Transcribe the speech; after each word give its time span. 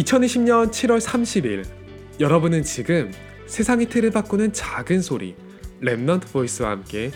2020년 0.00 0.70
7월 0.70 0.98
30일 0.98 1.66
여러분은 2.20 2.62
지금 2.62 3.12
세상의 3.46 3.88
틀을 3.90 4.10
바꾸는 4.10 4.52
작은 4.52 5.02
소리 5.02 5.34
Remnant 5.82 6.32
Voice와 6.32 6.70
함께 6.70 7.10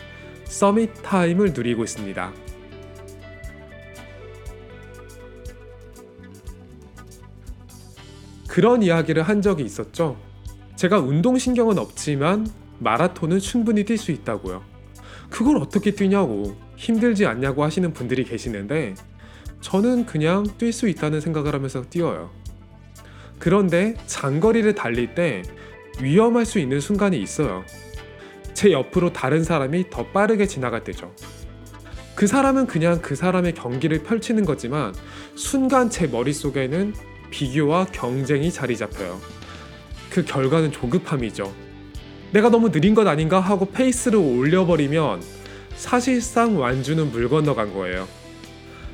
Summit 0.45 1.03
Time을 1.03 1.55
누리고 1.55 1.85
있습니다. 1.85 2.33
그런 8.49 8.83
이야기를 8.83 9.23
한 9.23 9.41
적이 9.41 9.65
있었죠. 9.65 10.21
제가 10.77 10.99
운동신경은 10.99 11.79
없지만 11.79 12.47
마라톤은 12.81 13.39
충분히 13.39 13.85
뛸 13.85 13.97
수 13.97 14.13
있다고요. 14.13 14.63
그걸 15.31 15.57
어떻게 15.57 15.93
뛰냐고 15.93 16.57
힘들지 16.77 17.25
않냐고 17.25 17.65
하시는 17.65 17.93
분들이 17.95 18.25
계시는데 18.25 18.95
저는 19.63 20.05
그냥 20.05 20.45
뛸 20.59 20.71
수 20.71 20.87
있다는 20.89 21.23
생각을 21.23 21.55
하면서 21.55 21.83
뛰어요. 21.83 22.44
그런데 23.45 23.93
장거리를 24.07 24.75
달릴 24.75 25.15
때 25.15 25.43
위험할 26.01 26.47
수 26.47 26.59
있는 26.59 26.81
순간이 26.81 27.21
있어요. 27.21 27.63
제 28.55 28.73
옆으로 28.73 29.13
다른 29.13 29.45
사람이 29.45 29.91
더 29.91 30.07
빠르게 30.07 30.47
지나갈 30.47 30.83
때죠. 30.83 31.13
그 32.15 32.27
사람은 32.27 32.67
그냥 32.67 33.03
그 33.03 33.15
사람의 33.15 33.53
경기를 33.53 34.03
펼치는 34.03 34.47
거지만 34.47 34.95
순간 35.35 35.91
제 35.91 36.07
머릿속에는 36.07 36.95
비교와 37.29 37.89
경쟁이 37.93 38.51
자리 38.51 38.79
잡혀요. 38.79 39.21
그 40.09 40.25
결과는 40.25 40.73
조급함이죠. 40.73 41.53
내가 42.33 42.49
너무 42.49 42.71
느린 42.73 42.95
것 42.95 43.07
아닌가 43.07 43.41
하고 43.41 43.67
페이스를 43.67 44.21
올려버리면 44.21 45.23
사실상 45.77 46.59
완주는 46.59 47.13
물 47.13 47.29
건너간 47.29 47.75
거예요. 47.75 48.09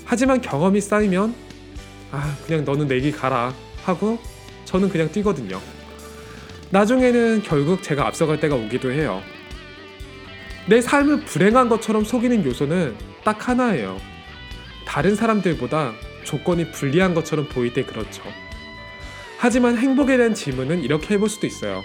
하지만 0.04 0.40
경험이 0.40 0.80
쌓이면 0.80 1.36
아 2.10 2.36
그냥 2.44 2.64
너는 2.64 2.88
내기 2.88 3.12
가라 3.12 3.54
하고 3.84 4.18
저는 4.70 4.88
그냥 4.88 5.10
뛰거든요. 5.10 5.60
나중에는 6.70 7.42
결국 7.42 7.82
제가 7.82 8.06
앞서갈 8.06 8.38
때가 8.38 8.54
오기도 8.54 8.92
해요. 8.92 9.20
내 10.68 10.80
삶을 10.80 11.24
불행한 11.24 11.68
것처럼 11.68 12.04
속이는 12.04 12.44
요소는 12.44 12.94
딱 13.24 13.48
하나예요. 13.48 13.98
다른 14.86 15.16
사람들보다 15.16 15.92
조건이 16.22 16.70
불리한 16.70 17.14
것처럼 17.14 17.48
보일 17.48 17.74
때 17.74 17.82
그렇죠. 17.82 18.22
하지만 19.38 19.76
행복에 19.76 20.16
대한 20.16 20.34
질문은 20.34 20.84
이렇게 20.84 21.14
해볼 21.14 21.28
수도 21.28 21.48
있어요. 21.48 21.82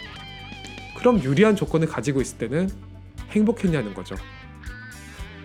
그럼 0.95 1.23
유리한 1.23 1.55
조건을 1.55 1.87
가지고 1.87 2.21
있을 2.21 2.37
때는 2.37 2.69
행복했냐는 3.31 3.95
거죠. 3.95 4.15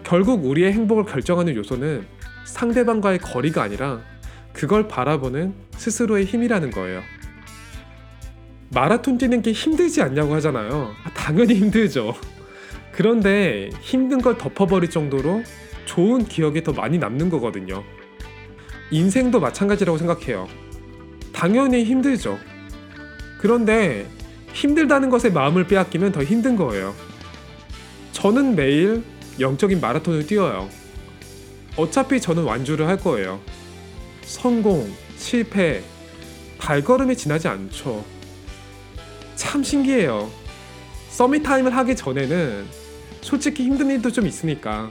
결국 0.05 0.45
우리의 0.45 0.75
행복을 0.75 1.07
결정하는 1.07 1.55
요소는 1.57 2.07
상대방과의 2.45 3.21
거리가 3.21 3.63
아니라 3.63 4.03
그걸 4.53 4.89
바라보는 4.89 5.55
스스로의 5.79 6.27
힘이라는 6.27 6.71
거예요. 6.73 7.03
마라톤 8.73 9.19
뛰는 9.19 9.43
게 9.43 9.53
힘들지 9.53 10.01
않냐고 10.01 10.35
하잖아요. 10.37 10.95
아, 11.05 11.11
당연히 11.11 11.55
힘들죠. 11.55 12.15
그런데 12.93 13.71
힘든 13.81 14.21
걸 14.21 14.39
덮어버릴 14.39 14.91
정도로 14.91 15.43
좋은 15.87 16.25
기억이 16.25 16.63
더 16.63 16.73
많이 16.73 16.99
남는 16.99 17.31
거거든요. 17.31 17.83
인생도 18.93 19.41
마찬가지라고 19.41 19.99
생각해요. 19.99 20.49
당연히 21.33 21.85
힘들죠. 21.85 22.39
그런데 23.41 24.07
힘들다는 24.53 25.11
것에 25.11 25.31
마음을 25.31 25.67
빼앗기면 25.67 26.13
더 26.13 26.23
힘든 26.23 26.57
거예요. 26.57 26.95
저는 28.13 28.55
매일 28.55 29.03
영적인 29.41 29.81
마라톤을 29.81 30.27
뛰어요. 30.27 30.69
어차피 31.77 32.21
저는 32.21 32.45
완주를 32.45 32.87
할 32.87 32.99
거예요. 32.99 33.41
성공, 34.23 34.93
실패, 35.17 35.83
발걸음이 36.59 37.17
지나지 37.17 37.49
않죠. 37.49 38.05
참 39.41 39.65
신기해요. 39.65 40.31
서밋 41.09 41.43
타임을 41.43 41.75
하기 41.75 41.97
전에는 41.97 42.67
솔직히 43.23 43.65
힘든 43.65 43.89
일도 43.89 44.13
좀 44.13 44.27
있으니까 44.27 44.91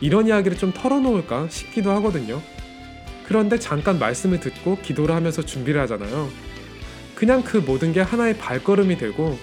이런 0.00 0.28
이야기를 0.28 0.56
좀 0.56 0.72
털어놓을까 0.72 1.48
싶기도 1.50 1.90
하거든요. 1.90 2.40
그런데 3.26 3.58
잠깐 3.58 3.98
말씀을 3.98 4.38
듣고 4.38 4.78
기도를 4.80 5.12
하면서 5.12 5.42
준비를 5.42 5.80
하잖아요. 5.82 6.30
그냥 7.16 7.42
그 7.42 7.56
모든 7.56 7.92
게 7.92 8.00
하나의 8.00 8.38
발걸음이 8.38 8.96
되고 8.96 9.36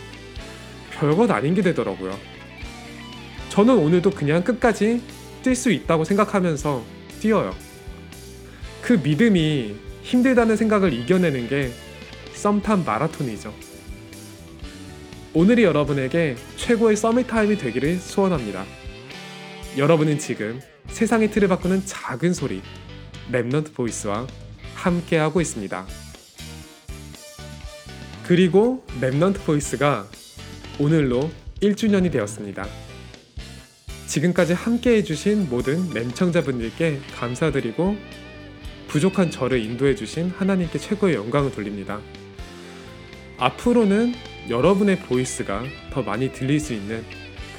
별것 0.91 1.30
아닌 1.30 1.53
게 1.53 1.62
되더라고요. 1.62 2.18
저는 3.50 3.75
오늘도 3.75 4.12
그냥 4.12 4.46
끝까지 4.46 5.02
뛸 5.44 5.56
수 5.56 5.72
있다고 5.72 6.06
생각하면서 6.06 6.81
뛰어요. 7.20 7.53
그 8.81 8.94
믿음이 8.94 9.75
힘들다는 10.03 10.56
생각을 10.56 10.94
이겨내는 10.94 11.50
게 11.50 11.74
썸탐 12.34 12.86
마라톤이죠. 12.86 13.71
오늘이 15.34 15.64
여러분에게 15.64 16.36
최고의 16.58 16.97
서밋 16.97 17.28
타임이 17.28 17.58
되기를 17.58 18.00
소원합니다. 18.00 18.66
여러분은 19.78 20.19
지금 20.19 20.59
세상의 20.88 21.31
틀을 21.31 21.47
바꾸는 21.47 21.86
작은 21.86 22.34
소리 22.34 22.62
Remnant 23.32 23.74
Voice와 23.74 24.28
함께하고 24.75 25.40
있습니다. 25.40 25.88
그리고 28.25 28.86
Remnant 29.00 29.46
Voice가 29.46 30.06
오늘로 30.80 31.31
1주년이 31.62 32.12
되었습니다. 32.12 32.68
지금까지 34.08 34.52
함께 34.52 34.97
해주신 34.97 35.47
모든 35.50 35.90
애청자분들께 35.92 37.00
감사드리고 37.16 37.96
부족한 38.90 39.31
저를 39.31 39.64
인도해주신 39.64 40.31
하나님께 40.31 40.78
최고의 40.78 41.16
영광을 41.16 41.53
돌립니다. 41.53 42.02
앞으로는 43.38 44.14
여러분의 44.50 45.00
voice가 45.00 45.64
더 45.91 46.02
많이 46.02 46.31
들릴 46.31 46.59
수 46.59 46.74
있는 46.74 47.03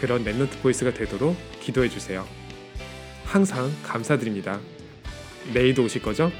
그런 0.00 0.24
Remnant 0.24 0.60
Voice가 0.62 0.92
되도록 0.92 1.36
기도해 1.60 1.88
주세요. 1.88 2.26
항상 3.24 3.70
감사드립니다. 3.82 4.60
내일도 5.54 5.84
오실 5.84 6.02
거죠? 6.02 6.30